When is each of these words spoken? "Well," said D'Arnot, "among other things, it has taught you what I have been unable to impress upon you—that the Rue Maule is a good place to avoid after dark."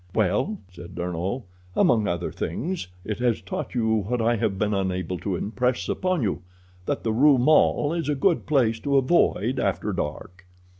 "Well," 0.15 0.57
said 0.73 0.95
D'Arnot, 0.95 1.43
"among 1.75 2.07
other 2.07 2.31
things, 2.31 2.87
it 3.05 3.19
has 3.19 3.39
taught 3.39 3.75
you 3.75 3.93
what 4.01 4.19
I 4.19 4.35
have 4.37 4.57
been 4.57 4.73
unable 4.73 5.19
to 5.19 5.35
impress 5.35 5.87
upon 5.87 6.23
you—that 6.23 7.03
the 7.03 7.13
Rue 7.13 7.37
Maule 7.37 7.93
is 7.93 8.09
a 8.09 8.15
good 8.15 8.47
place 8.47 8.79
to 8.79 8.97
avoid 8.97 9.59
after 9.59 9.93
dark." 9.93 10.47